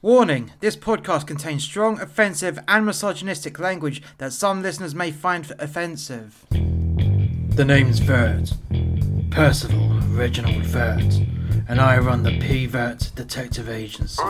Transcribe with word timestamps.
Warning 0.00 0.52
this 0.60 0.76
podcast 0.76 1.26
contains 1.26 1.64
strong, 1.64 2.00
offensive, 2.00 2.56
and 2.68 2.86
misogynistic 2.86 3.58
language 3.58 4.00
that 4.18 4.32
some 4.32 4.62
listeners 4.62 4.94
may 4.94 5.10
find 5.10 5.50
offensive. 5.58 6.46
The 6.50 7.64
name's 7.64 7.98
Vert. 7.98 8.52
Percival 9.32 9.98
Reginald 10.10 10.62
Vert, 10.66 11.02
and 11.68 11.80
I 11.80 11.98
run 11.98 12.22
the 12.22 12.38
P 12.38 12.66
Vert 12.66 13.10
Detective 13.16 13.68
Agency. 13.68 14.22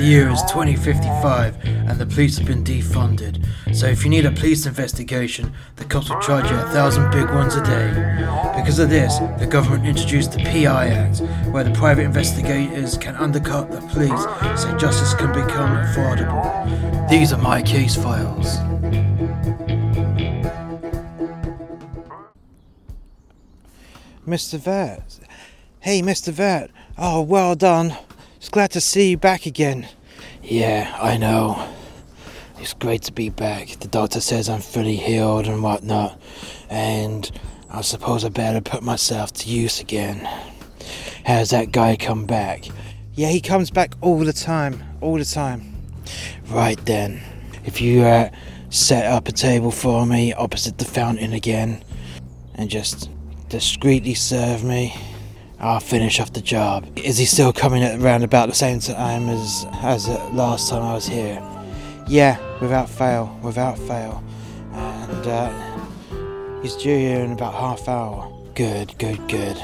The 0.00 0.06
year 0.06 0.30
is 0.30 0.40
2055 0.44 1.62
and 1.62 1.98
the 1.98 2.06
police 2.06 2.38
have 2.38 2.46
been 2.46 2.64
defunded, 2.64 3.44
so 3.70 3.86
if 3.86 4.02
you 4.02 4.08
need 4.08 4.24
a 4.24 4.30
police 4.30 4.64
investigation, 4.64 5.52
the 5.76 5.84
cops 5.84 6.08
will 6.08 6.18
charge 6.22 6.50
you 6.50 6.56
a 6.56 6.62
thousand 6.70 7.10
big 7.10 7.28
ones 7.28 7.54
a 7.54 7.62
day. 7.62 7.90
Because 8.56 8.78
of 8.78 8.88
this, 8.88 9.18
the 9.38 9.46
government 9.46 9.84
introduced 9.84 10.32
the 10.32 10.38
PI 10.38 10.88
Act, 10.88 11.20
where 11.52 11.64
the 11.64 11.70
private 11.72 12.04
investigators 12.04 12.96
can 12.96 13.14
undercut 13.16 13.70
the 13.70 13.82
police 13.88 14.22
so 14.58 14.74
justice 14.78 15.12
can 15.12 15.34
become 15.34 15.76
affordable. 15.76 17.10
These 17.10 17.34
are 17.34 17.42
my 17.42 17.60
case 17.60 17.94
files. 17.94 18.56
Mr. 24.26 24.58
Vert. 24.58 25.20
Hey, 25.80 26.00
Mr. 26.00 26.32
Vert. 26.32 26.70
Oh, 26.96 27.20
well 27.20 27.54
done. 27.54 27.98
It's 28.40 28.48
glad 28.48 28.70
to 28.70 28.80
see 28.80 29.10
you 29.10 29.18
back 29.18 29.44
again. 29.44 29.86
Yeah, 30.42 30.96
I 30.98 31.18
know. 31.18 31.62
It's 32.58 32.72
great 32.72 33.02
to 33.02 33.12
be 33.12 33.28
back. 33.28 33.78
The 33.80 33.86
doctor 33.86 34.22
says 34.22 34.48
I'm 34.48 34.62
fully 34.62 34.96
healed 34.96 35.46
and 35.46 35.62
whatnot, 35.62 36.18
and 36.70 37.30
I 37.68 37.82
suppose 37.82 38.24
I 38.24 38.30
better 38.30 38.62
put 38.62 38.82
myself 38.82 39.30
to 39.34 39.50
use 39.50 39.78
again. 39.78 40.26
Has 41.24 41.50
that 41.50 41.70
guy 41.70 41.96
come 41.96 42.24
back? 42.24 42.64
Yeah, 43.12 43.28
he 43.28 43.42
comes 43.42 43.70
back 43.70 43.92
all 44.00 44.20
the 44.20 44.32
time. 44.32 44.82
All 45.02 45.18
the 45.18 45.26
time. 45.26 45.74
Right 46.46 46.82
then. 46.86 47.20
If 47.66 47.82
you 47.82 48.04
uh, 48.04 48.30
set 48.70 49.04
up 49.04 49.28
a 49.28 49.32
table 49.32 49.70
for 49.70 50.06
me 50.06 50.32
opposite 50.32 50.78
the 50.78 50.86
fountain 50.86 51.34
again, 51.34 51.84
and 52.54 52.70
just 52.70 53.10
discreetly 53.50 54.14
serve 54.14 54.64
me, 54.64 54.94
I'll 55.60 55.80
finish 55.80 56.20
off 56.20 56.32
the 56.32 56.40
job. 56.40 56.86
Is 56.96 57.18
he 57.18 57.26
still 57.26 57.52
coming 57.52 57.82
around 57.84 58.22
about 58.22 58.48
the 58.48 58.54
same 58.54 58.80
time 58.80 59.28
as 59.28 59.66
as 59.82 60.08
last 60.32 60.70
time 60.70 60.82
I 60.82 60.94
was 60.94 61.06
here? 61.06 61.42
Yeah, 62.08 62.38
without 62.60 62.88
fail. 62.88 63.38
Without 63.42 63.78
fail. 63.78 64.24
And 64.72 65.26
uh, 65.26 66.62
he's 66.62 66.76
due 66.76 66.96
here 66.96 67.20
in 67.20 67.32
about 67.32 67.54
half 67.54 67.88
hour. 67.88 68.32
Good, 68.54 68.96
good, 68.98 69.28
good. 69.28 69.56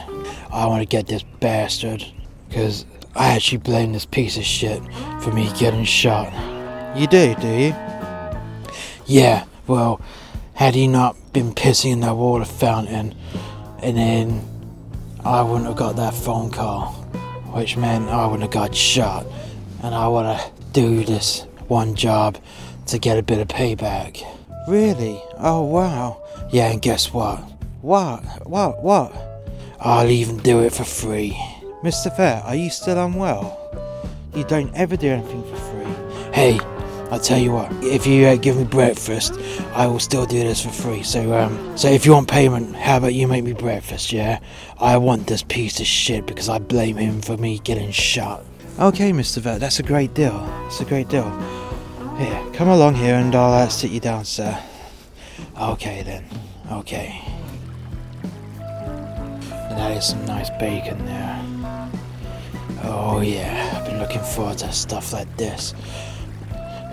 I 0.52 0.66
want 0.66 0.82
to 0.82 0.86
get 0.86 1.06
this 1.06 1.22
bastard, 1.40 2.04
because 2.48 2.84
I 3.14 3.34
actually 3.34 3.58
blame 3.58 3.92
this 3.92 4.06
piece 4.06 4.36
of 4.36 4.44
shit 4.44 4.82
for 5.22 5.32
me 5.32 5.50
getting 5.58 5.84
shot. 5.84 6.32
You 6.96 7.06
do, 7.06 7.34
do 7.36 7.48
you? 7.48 7.74
Yeah, 9.06 9.44
well, 9.66 10.00
had 10.54 10.74
he 10.74 10.86
not 10.88 11.16
been 11.32 11.52
pissing 11.52 11.92
in 11.92 12.00
that 12.00 12.16
water 12.16 12.44
fountain, 12.44 13.14
and 13.82 13.96
then 13.96 14.55
I 15.26 15.42
wouldn't 15.42 15.66
have 15.66 15.74
got 15.76 15.96
that 15.96 16.14
phone 16.14 16.52
call, 16.52 16.92
which 17.52 17.76
meant 17.76 18.08
I 18.08 18.26
wouldn't 18.26 18.42
have 18.42 18.52
got 18.52 18.72
shot, 18.72 19.26
and 19.82 19.92
I 19.92 20.06
want 20.06 20.38
to 20.38 20.50
do 20.70 21.02
this 21.02 21.40
one 21.66 21.96
job 21.96 22.38
to 22.86 22.98
get 23.00 23.18
a 23.18 23.24
bit 23.24 23.40
of 23.40 23.48
payback. 23.48 24.22
Really? 24.68 25.20
Oh, 25.38 25.64
wow. 25.64 26.22
Yeah, 26.52 26.70
and 26.70 26.80
guess 26.80 27.12
what? 27.12 27.38
What? 27.82 28.20
What? 28.48 28.84
What? 28.84 29.12
I'll 29.80 30.08
even 30.08 30.36
do 30.36 30.60
it 30.60 30.72
for 30.72 30.84
free. 30.84 31.32
Mr. 31.82 32.16
Fair, 32.16 32.40
are 32.44 32.54
you 32.54 32.70
still 32.70 33.04
unwell? 33.04 33.58
You 34.32 34.44
don't 34.44 34.72
ever 34.76 34.96
do 34.96 35.08
anything 35.08 35.42
for 35.42 35.56
free. 35.56 36.32
Hey, 36.34 36.60
I'll 37.10 37.20
tell 37.20 37.38
you 37.38 37.52
what. 37.52 37.72
If 37.82 38.06
you 38.06 38.26
uh, 38.26 38.36
give 38.36 38.56
me 38.56 38.64
breakfast, 38.64 39.32
I 39.74 39.86
will 39.86 40.00
still 40.00 40.26
do 40.26 40.40
this 40.40 40.64
for 40.64 40.70
free. 40.70 41.02
So, 41.02 41.34
um, 41.38 41.78
so 41.78 41.88
if 41.88 42.04
you 42.04 42.12
want 42.12 42.28
payment, 42.28 42.74
how 42.74 42.96
about 42.96 43.14
you 43.14 43.28
make 43.28 43.44
me 43.44 43.52
breakfast? 43.52 44.12
Yeah, 44.12 44.40
I 44.80 44.96
want 44.96 45.26
this 45.26 45.42
piece 45.42 45.78
of 45.78 45.86
shit 45.86 46.26
because 46.26 46.48
I 46.48 46.58
blame 46.58 46.96
him 46.96 47.20
for 47.20 47.36
me 47.36 47.60
getting 47.60 47.92
shot. 47.92 48.44
Okay, 48.80 49.12
Mr. 49.12 49.38
Vet, 49.38 49.60
that's 49.60 49.78
a 49.78 49.82
great 49.82 50.14
deal. 50.14 50.38
That's 50.64 50.80
a 50.80 50.84
great 50.84 51.08
deal. 51.08 51.30
Here, 52.18 52.46
come 52.52 52.68
along 52.68 52.94
here 52.94 53.14
and 53.14 53.34
I'll 53.34 53.64
uh, 53.64 53.68
sit 53.68 53.90
you 53.90 54.00
down, 54.00 54.24
sir. 54.24 54.58
Okay 55.60 56.02
then. 56.02 56.24
Okay. 56.72 57.20
And 58.58 59.78
that 59.78 59.96
is 59.96 60.06
some 60.08 60.24
nice 60.26 60.50
bacon 60.58 61.04
there. 61.06 61.42
Oh 62.82 63.20
yeah, 63.20 63.74
I've 63.76 63.86
been 63.86 63.98
looking 63.98 64.22
forward 64.22 64.58
to 64.58 64.72
stuff 64.72 65.12
like 65.12 65.34
this. 65.36 65.74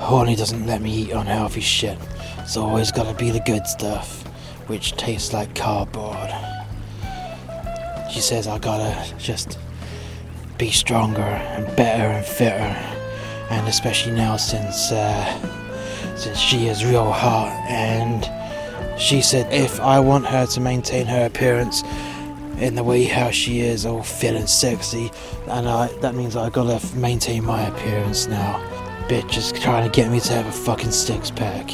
Horny 0.03 0.35
doesn't 0.35 0.67
let 0.67 0.81
me 0.81 0.93
eat 0.93 1.11
unhealthy 1.11 1.61
shit. 1.61 1.97
It's 2.39 2.57
always 2.57 2.91
gotta 2.91 3.17
be 3.17 3.31
the 3.31 3.39
good 3.39 3.65
stuff, 3.65 4.21
which 4.67 4.91
tastes 4.97 5.31
like 5.31 5.55
cardboard. 5.55 6.29
She 8.11 8.19
says 8.19 8.45
I 8.45 8.59
gotta 8.59 8.93
just 9.17 9.57
be 10.57 10.71
stronger 10.71 11.21
and 11.21 11.73
better 11.77 12.03
and 12.03 12.25
fitter, 12.25 12.75
and 13.49 13.65
especially 13.69 14.11
now 14.11 14.35
since 14.35 14.91
uh, 14.91 15.25
since 16.17 16.37
she 16.37 16.67
is 16.67 16.83
real 16.83 17.09
hot. 17.09 17.53
And 17.69 18.99
she 18.99 19.21
said 19.21 19.51
if 19.53 19.79
I 19.79 20.01
want 20.01 20.25
her 20.25 20.45
to 20.45 20.59
maintain 20.59 21.05
her 21.05 21.25
appearance 21.25 21.81
in 22.59 22.75
the 22.75 22.83
way 22.83 23.05
how 23.05 23.31
she 23.31 23.61
is, 23.61 23.85
all 23.85 24.03
fit 24.03 24.35
and 24.35 24.49
sexy, 24.49 25.11
and 25.47 25.67
I, 25.67 25.87
that 26.01 26.13
means 26.13 26.35
I 26.35 26.49
gotta 26.49 26.85
maintain 26.93 27.45
my 27.45 27.61
appearance 27.67 28.27
now. 28.27 28.72
Bitch 29.07 29.37
is 29.37 29.51
trying 29.51 29.89
to 29.89 29.95
get 29.95 30.11
me 30.11 30.19
to 30.19 30.33
have 30.33 30.47
a 30.47 30.51
fucking 30.51 30.91
six 30.91 31.29
pack. 31.29 31.67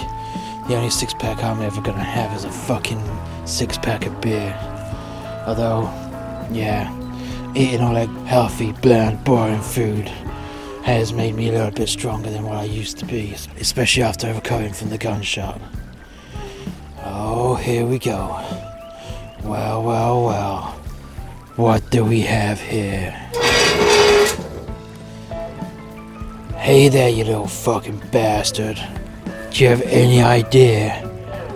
The 0.68 0.76
only 0.76 0.90
six 0.90 1.14
pack 1.14 1.44
I'm 1.44 1.62
ever 1.62 1.82
gonna 1.82 2.04
have 2.04 2.36
is 2.36 2.44
a 2.44 2.52
fucking 2.52 3.02
six 3.46 3.78
pack 3.78 4.06
of 4.06 4.20
beer. 4.22 4.54
Although, 5.48 5.84
yeah, 6.52 6.94
eating 7.56 7.82
all 7.82 7.94
that 7.94 8.10
healthy, 8.28 8.72
bland, 8.74 9.24
boring 9.24 9.62
food 9.62 10.08
has 10.84 11.14
made 11.14 11.36
me 11.36 11.50
a 11.50 11.52
little 11.52 11.72
bit 11.72 11.90
stronger 11.90 12.30
than 12.30 12.44
what 12.44 12.58
I 12.58 12.64
used 12.64 12.98
to 13.00 13.06
be, 13.06 13.34
especially 13.60 14.04
after 14.04 14.34
recovering 14.34 14.74
from 14.74 14.90
the 14.90 14.98
gunshot. 14.98 15.60
Oh, 17.04 17.56
here 17.56 17.86
we 17.86 18.00
go. 18.00 18.28
Well, 19.44 19.84
well, 19.84 20.24
well. 20.26 20.62
What 21.56 21.90
do 21.90 22.06
we 22.06 22.22
have 22.22 22.62
here? 22.62 23.14
Hey 26.70 26.88
there, 26.88 27.10
you 27.10 27.24
little 27.24 27.48
fucking 27.48 28.00
bastard. 28.12 28.80
Do 29.50 29.64
you 29.64 29.72
have 29.72 29.82
any 29.82 30.22
idea 30.22 30.92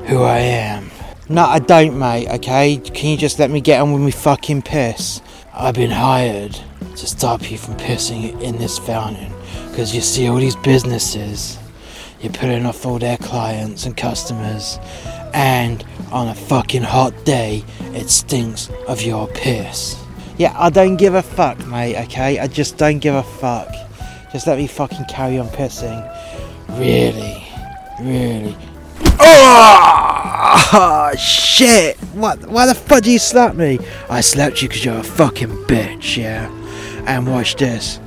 who 0.07 0.23
I 0.23 0.39
am? 0.39 0.89
No, 1.29 1.45
I 1.45 1.59
don't, 1.59 1.99
mate, 1.99 2.27
okay? 2.29 2.77
Can 2.77 3.11
you 3.11 3.17
just 3.17 3.37
let 3.37 3.51
me 3.51 3.61
get 3.61 3.79
on 3.79 3.93
with 3.93 4.01
my 4.01 4.09
fucking 4.09 4.63
piss? 4.63 5.21
I've 5.53 5.75
been 5.75 5.91
hired 5.91 6.59
to 6.95 7.05
stop 7.05 7.51
you 7.51 7.59
from 7.59 7.75
pissing 7.75 8.41
in 8.41 8.57
this 8.57 8.79
fountain. 8.79 9.31
Because 9.69 9.93
you 9.93 10.01
see, 10.01 10.27
all 10.27 10.37
these 10.37 10.55
businesses, 10.55 11.59
you're 12.19 12.33
putting 12.33 12.65
off 12.65 12.83
all 12.83 12.97
their 12.97 13.17
clients 13.17 13.85
and 13.85 13.95
customers. 13.95 14.79
And 15.35 15.85
on 16.11 16.29
a 16.29 16.33
fucking 16.33 16.81
hot 16.81 17.23
day, 17.23 17.63
it 17.93 18.09
stinks 18.09 18.71
of 18.87 19.03
your 19.03 19.27
piss. 19.27 19.95
Yeah, 20.39 20.55
I 20.57 20.71
don't 20.71 20.97
give 20.97 21.13
a 21.13 21.21
fuck, 21.21 21.63
mate, 21.67 22.03
okay? 22.05 22.39
I 22.39 22.47
just 22.47 22.77
don't 22.77 22.97
give 22.97 23.13
a 23.13 23.21
fuck. 23.21 23.69
Just 24.33 24.47
let 24.47 24.57
me 24.57 24.67
fucking 24.67 25.05
carry 25.05 25.37
on 25.37 25.47
pissing. 25.49 26.03
Really? 26.79 27.47
Really? 28.01 28.57
Oh, 30.75 31.13
shit! 31.17 31.97
What? 32.15 32.47
Why 32.47 32.65
the 32.65 32.73
fuck 32.73 33.03
do 33.03 33.11
you 33.11 33.19
slap 33.19 33.55
me? 33.55 33.77
I 34.09 34.21
slapped 34.21 34.61
you 34.61 34.67
because 34.67 34.83
you're 34.83 34.97
a 34.97 35.03
fucking 35.03 35.49
bitch, 35.67 36.17
yeah? 36.17 36.49
And 37.05 37.31
watch 37.31 37.55
this. 37.55 37.99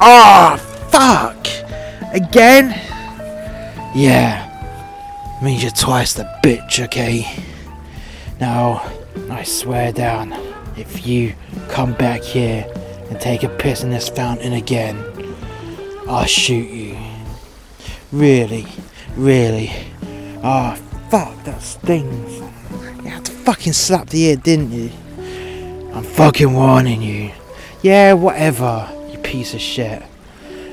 Oh, 0.00 0.56
fuck! 0.90 1.46
Again? 2.14 2.70
Yeah. 3.94 4.48
Means 5.42 5.62
you're 5.62 5.72
twice 5.72 6.14
the 6.14 6.24
bitch, 6.42 6.82
okay? 6.84 7.26
Now, 8.40 8.90
I 9.30 9.42
swear 9.42 9.92
down, 9.92 10.32
if 10.78 11.06
you 11.06 11.34
come 11.68 11.92
back 11.92 12.22
here 12.22 12.66
and 13.10 13.20
take 13.20 13.42
a 13.42 13.48
piss 13.50 13.82
in 13.82 13.90
this 13.90 14.08
fountain 14.08 14.54
again, 14.54 14.96
I'll 16.12 16.26
shoot 16.26 16.68
you. 16.68 16.98
Really? 18.12 18.66
Really? 19.16 19.72
Oh, 20.44 20.74
fuck, 21.08 21.42
that 21.44 21.62
stings. 21.62 22.38
You 23.02 23.08
had 23.08 23.24
to 23.24 23.32
fucking 23.32 23.72
slap 23.72 24.10
the 24.10 24.24
ear, 24.24 24.36
didn't 24.36 24.72
you? 24.72 24.90
I'm 25.94 26.02
fucking 26.02 26.52
warning 26.52 27.00
you. 27.00 27.32
Yeah, 27.80 28.12
whatever, 28.12 28.90
you 29.10 29.16
piece 29.20 29.54
of 29.54 29.62
shit. 29.62 30.02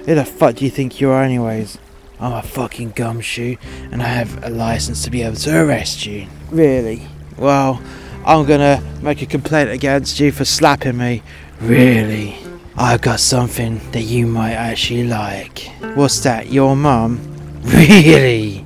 Who 0.05 0.13
the 0.13 0.25
fuck 0.25 0.55
do 0.55 0.65
you 0.65 0.71
think 0.71 0.99
you 0.99 1.09
are, 1.09 1.23
anyways? 1.23 1.77
I'm 2.19 2.33
a 2.33 2.43
fucking 2.43 2.91
gumshoe, 2.91 3.55
and 3.93 4.03
I 4.03 4.07
have 4.07 4.43
a 4.43 4.49
license 4.49 5.05
to 5.05 5.09
be 5.09 5.23
able 5.23 5.37
to 5.37 5.57
arrest 5.57 6.05
you. 6.05 6.27
Really? 6.51 7.07
Well, 7.37 7.81
I'm 8.25 8.45
gonna 8.45 8.83
make 9.01 9.21
a 9.21 9.25
complaint 9.25 9.69
against 9.69 10.19
you 10.19 10.33
for 10.33 10.43
slapping 10.43 10.97
me. 10.97 11.23
Really? 11.61 12.35
I've 12.79 13.01
got 13.01 13.19
something 13.19 13.79
that 13.91 14.03
you 14.03 14.25
might 14.25 14.53
actually 14.53 15.03
like. 15.03 15.69
What's 15.95 16.21
that? 16.21 16.47
Your 16.47 16.75
mum? 16.75 17.19
Really? 17.61 18.65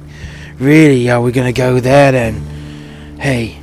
Really? 0.59 1.09
Are 1.09 1.19
we 1.19 1.31
gonna 1.31 1.51
go 1.51 1.79
there 1.79 2.11
then? 2.11 2.35
Hey, 3.19 3.57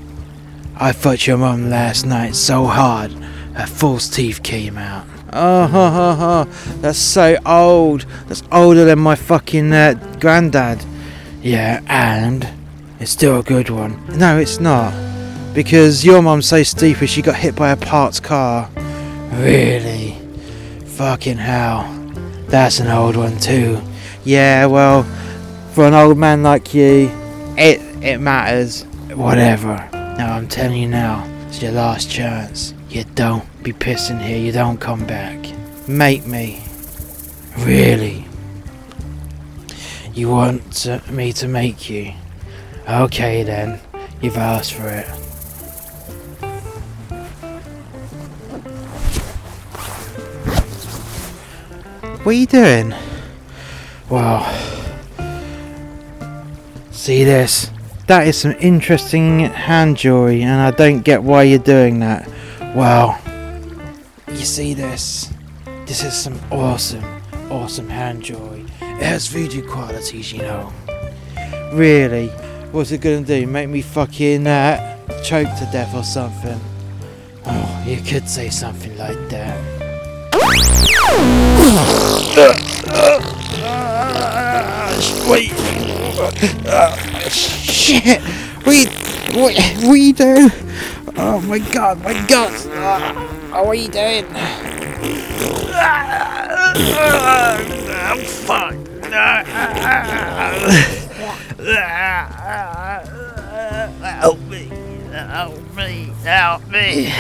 I 0.76 0.93
fucked 0.93 1.26
your 1.26 1.38
mum 1.38 1.70
last 1.70 2.05
night 2.05 2.35
so 2.35 2.67
hard 2.67 3.12
her 3.55 3.67
false 3.67 4.08
teeth 4.08 4.43
came 4.43 4.79
out. 4.79 5.06
Oh, 5.32 5.67
ha, 5.67 5.91
ha, 5.91 6.14
ha. 6.14 6.44
that's 6.81 6.99
so 6.99 7.37
old. 7.46 8.06
That's 8.26 8.43
older 8.50 8.85
than 8.85 8.99
my 8.99 9.14
fucking 9.14 9.73
uh, 9.73 9.94
granddad. 10.19 10.85
Yeah, 11.43 11.82
and 11.87 12.49
it's 12.99 13.12
still 13.12 13.38
a 13.38 13.43
good 13.43 13.70
one. 13.70 14.03
No, 14.19 14.38
it's 14.38 14.61
not. 14.61 14.93
Because 15.55 16.05
your 16.05 16.23
mum's 16.23 16.46
so 16.46 16.62
stupid 16.62 17.08
she 17.08 17.23
got 17.23 17.37
hit 17.37 17.55
by 17.55 17.70
a 17.70 17.76
parked 17.76 18.23
car. 18.23 18.70
Really? 19.32 20.19
Fucking 21.00 21.38
hell. 21.38 21.91
That's 22.49 22.79
an 22.79 22.88
old 22.88 23.17
one 23.17 23.38
too. 23.38 23.81
Yeah, 24.23 24.67
well, 24.67 25.05
for 25.73 25.87
an 25.87 25.94
old 25.94 26.19
man 26.19 26.43
like 26.43 26.75
you, 26.75 27.11
it 27.56 27.81
it 28.05 28.20
matters. 28.20 28.82
Whatever. 29.14 29.88
Now 29.94 30.37
I'm 30.37 30.47
telling 30.47 30.76
you 30.76 30.88
now, 30.88 31.26
it's 31.49 31.62
your 31.62 31.73
last 31.73 32.11
chance. 32.11 32.75
You 32.91 33.05
don't 33.14 33.47
be 33.62 33.73
pissing 33.73 34.20
here, 34.20 34.37
you 34.37 34.52
don't 34.52 34.79
come 34.79 35.06
back. 35.06 35.38
Make 35.88 36.26
me. 36.26 36.62
Really? 37.61 38.26
You 40.12 40.29
want 40.29 40.70
to, 40.82 41.00
me 41.11 41.32
to 41.32 41.49
make 41.49 41.88
you? 41.88 42.12
Okay 42.87 43.43
then, 43.43 43.81
you've 44.20 44.37
asked 44.37 44.75
for 44.75 44.87
it. 44.91 45.08
What 52.22 52.32
are 52.32 52.38
you 52.38 52.46
doing? 52.46 52.94
Well, 54.11 54.44
see 56.90 57.25
this? 57.25 57.70
That 58.08 58.28
is 58.28 58.37
some 58.37 58.52
interesting 58.61 59.40
hand 59.40 59.96
jewelry, 59.96 60.43
and 60.43 60.61
I 60.61 60.70
don't 60.70 61.00
get 61.00 61.22
why 61.22 61.44
you're 61.44 61.58
doing 61.58 62.00
that. 62.00 62.28
Well, 62.76 63.19
you 64.28 64.44
see 64.44 64.75
this? 64.75 65.32
This 65.87 66.05
is 66.05 66.12
some 66.12 66.38
awesome, 66.50 67.05
awesome 67.50 67.88
hand 67.88 68.22
jewelry. 68.22 68.67
It 68.82 69.02
has 69.02 69.26
voodoo 69.28 69.67
qualities, 69.67 70.31
you 70.31 70.43
know. 70.43 70.70
Really? 71.72 72.28
What's 72.70 72.93
it 72.93 73.00
gonna 73.00 73.22
do? 73.22 73.46
Make 73.46 73.70
me 73.70 73.81
fucking 73.81 74.46
uh, 74.46 74.99
choke 75.22 75.49
to 75.58 75.69
death 75.72 75.94
or 75.94 76.05
something? 76.05 76.61
Oh, 77.46 77.84
you 77.87 77.96
could 78.02 78.28
say 78.28 78.50
something 78.50 78.94
like 78.99 79.17
that. 79.31 79.58
Shit. 87.31 88.23
Wait. 88.67 88.88
What, 89.31 89.55
what 89.55 89.85
are 89.85 89.97
you 89.97 90.12
doing? 90.12 90.50
Oh 91.17 91.41
my 91.47 91.59
god, 91.59 92.03
my 92.03 92.15
god. 92.27 92.53
Ah, 92.71 93.53
oh, 93.55 93.62
what 93.62 93.69
are 93.69 93.75
you 93.75 93.88
doing? 93.88 94.27
fuck. 98.25 98.75
Help 104.03 104.41
me. 104.41 104.71
Help 105.12 105.77
me. 105.77 106.12
Help 106.25 106.69
me. 106.69 107.12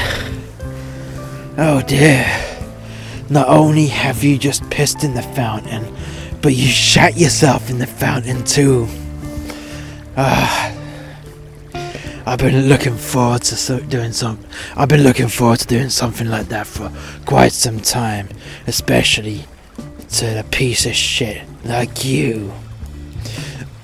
Oh 1.58 1.82
dear. 1.86 2.26
Not 3.28 3.48
only 3.48 3.86
have 3.86 4.24
you 4.24 4.36
just 4.36 4.68
pissed 4.70 5.04
in 5.04 5.14
the 5.14 5.22
fountain, 5.22 5.94
but 6.42 6.54
you 6.54 6.66
shat 6.66 7.16
yourself 7.16 7.70
in 7.70 7.78
the 7.78 7.86
fountain 7.86 8.42
too. 8.44 8.88
Ah. 10.16 10.72
I've 12.26 12.38
been 12.38 12.68
looking 12.68 12.96
forward 12.96 13.42
to 13.42 13.56
so- 13.56 13.80
doing 13.80 14.12
some. 14.12 14.38
I've 14.76 14.88
been 14.88 15.02
looking 15.02 15.28
forward 15.28 15.58
to 15.60 15.66
doing 15.66 15.88
something 15.90 16.28
like 16.28 16.48
that 16.48 16.66
for 16.66 16.90
quite 17.26 17.52
some 17.52 17.80
time, 17.80 18.28
especially 18.66 19.44
to 20.10 20.40
a 20.40 20.44
piece 20.44 20.86
of 20.86 20.94
shit 20.94 21.42
like 21.64 22.04
you. 22.04 22.52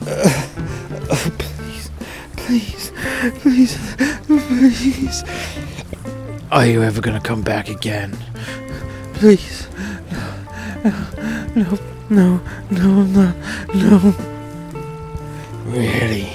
Please, 0.00 1.90
please, 2.36 2.92
please, 3.40 3.78
please. 4.26 5.24
Are 6.52 6.66
you 6.66 6.82
ever 6.82 7.00
gonna 7.00 7.20
come 7.20 7.42
back 7.42 7.68
again? 7.68 8.16
please. 9.14 9.66
No, 11.56 11.78
no, 12.10 12.40
no, 12.70 13.02
no, 13.04 13.34
no. 13.74 14.35
Really? 15.66 16.28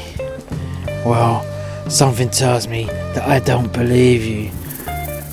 Well, 1.05 1.43
something 1.89 2.29
tells 2.29 2.67
me 2.67 2.85
that 2.85 3.27
I 3.27 3.39
don't 3.39 3.71
believe 3.71 4.23
you. 4.23 4.51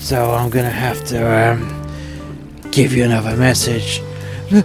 So 0.00 0.30
I'm 0.30 0.50
gonna 0.50 0.70
have 0.70 1.04
to 1.06 1.50
um 1.50 2.70
give 2.70 2.92
you 2.92 3.04
another 3.04 3.36
message. 3.36 4.00
Wait, 4.50 4.64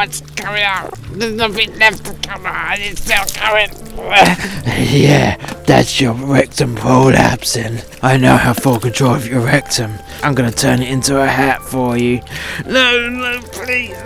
what's 0.00 0.22
coming 0.36 0.62
out? 0.62 0.99
There's 1.12 1.34
nothing 1.34 1.78
left 1.78 2.04
to 2.06 2.14
come 2.28 2.46
out, 2.46 2.78
it's 2.78 3.02
still 3.02 3.24
coming. 3.34 3.70
yeah, 3.96 5.36
that's 5.66 6.00
your 6.00 6.14
rectum 6.14 6.76
prolapsing. 6.76 7.84
I 8.02 8.16
now 8.16 8.36
have 8.36 8.58
full 8.58 8.78
control 8.80 9.14
of 9.14 9.26
your 9.26 9.40
rectum. 9.40 9.92
I'm 10.22 10.34
gonna 10.34 10.52
turn 10.52 10.82
it 10.82 10.88
into 10.88 11.20
a 11.20 11.26
hat 11.26 11.62
for 11.62 11.96
you. 11.96 12.20
No, 12.66 13.08
no, 13.10 13.40
please. 13.42 13.96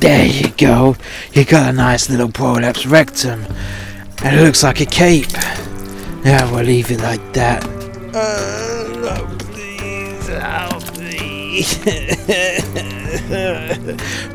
There 0.00 0.26
you 0.26 0.48
go. 0.56 0.96
You 1.32 1.44
got 1.44 1.70
a 1.70 1.72
nice 1.72 2.10
little 2.10 2.28
prolapse 2.28 2.84
rectum. 2.86 3.46
And 4.24 4.36
it 4.36 4.42
looks 4.42 4.62
like 4.62 4.80
a 4.80 4.86
cape. 4.86 5.32
Yeah, 6.24 6.50
we'll 6.50 6.64
leave 6.64 6.90
it 6.90 7.00
like 7.00 7.32
that. 7.34 7.64
Uh, 8.12 8.88
no, 9.00 9.36
please. 9.38 10.28
Do 11.52 11.58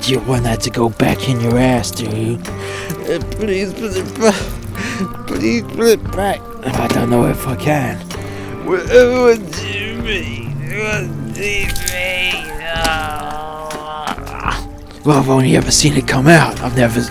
you 0.04 0.20
want 0.20 0.44
that 0.44 0.60
to 0.62 0.70
go 0.70 0.90
back 0.90 1.28
in 1.28 1.42
your 1.42 1.58
ass, 1.58 1.90
do 1.90 2.06
you? 2.06 2.36
Uh, 2.36 3.20
please 3.32 3.74
put 3.74 3.98
it 3.98 4.20
back. 4.20 4.36
Please 5.26 5.64
put 5.64 5.88
it 5.88 6.12
back. 6.12 6.40
I 6.64 6.88
don't 6.90 7.10
know 7.10 7.26
if 7.26 7.48
I 7.48 7.56
can. 7.56 7.98
Do 8.08 8.18
do? 11.34 11.66
Well, 15.04 15.18
I've 15.18 15.30
only 15.30 15.58
ever 15.58 15.72
seen 15.72 15.98
it 15.98 16.08
come 16.08 16.28
out. 16.28 16.62
I've 16.62 16.78
never 16.78 17.02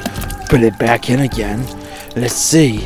put 0.49 0.61
it 0.61 0.79
back 0.79 1.11
in 1.11 1.19
again. 1.19 1.67
Let's 2.15 2.37
see. 2.37 2.85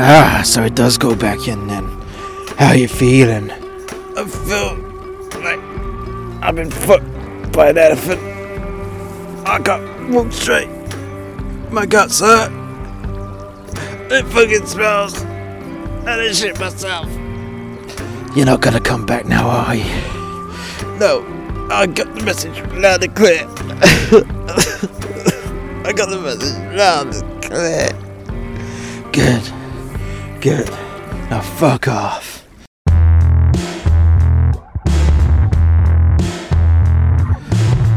Ah, 0.00 0.42
so 0.44 0.62
it 0.62 0.76
does 0.76 0.96
go 0.96 1.16
back 1.16 1.48
in 1.48 1.66
then. 1.66 1.84
How 2.56 2.72
you 2.72 2.86
feeling? 2.86 3.50
I 3.50 4.24
feel 4.24 4.76
like 5.40 5.58
I've 6.40 6.54
been 6.54 6.70
fucked 6.70 7.50
by 7.52 7.70
an 7.70 7.78
elephant. 7.78 8.20
I 9.44 9.58
can't 9.58 10.10
walk 10.10 10.30
straight. 10.30 10.68
My 11.72 11.84
guts 11.84 12.20
hurt. 12.20 12.52
It 14.12 14.24
fucking 14.26 14.66
smells. 14.66 15.20
And 15.20 16.08
I 16.08 16.30
shit 16.30 16.60
myself. 16.60 17.08
You're 18.36 18.46
not 18.46 18.60
gonna 18.60 18.80
come 18.80 19.04
back 19.04 19.26
now, 19.26 19.48
are 19.48 19.74
you? 19.74 19.84
No, 21.00 21.26
I 21.72 21.86
got 21.86 22.14
the 22.14 22.22
message 22.24 22.56
loud 22.74 23.02
and 23.02 23.16
clear. 23.16 23.48
I 25.84 25.92
got 25.92 26.08
the 26.08 26.20
message 26.22 26.56
loud 26.76 27.12
and 27.16 27.42
clear. 27.42 27.90
Good. 29.10 29.42
Good. 30.40 30.70
Now 31.30 31.40
fuck 31.40 31.88
off. 31.88 32.44